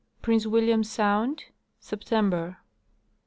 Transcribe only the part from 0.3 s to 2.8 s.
William sound, September.